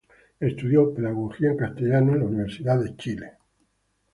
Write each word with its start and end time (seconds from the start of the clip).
Estudió 0.39 0.95
pedagogía 0.95 1.51
en 1.51 1.57
Castellano 1.57 2.13
en 2.13 2.21
la 2.21 2.25
Universidad 2.25 2.79
de 2.81 2.95
Chile. 2.95 3.33